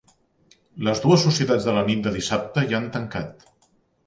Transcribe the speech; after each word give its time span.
Les 0.87 1.01
dues 1.03 1.25
societats 1.27 1.67
de 1.67 1.75
la 1.77 1.83
nit 1.91 2.01
de 2.09 2.15
dissabte 2.17 2.65
ja 2.73 2.79
han 2.81 2.89
tancat. 2.97 3.47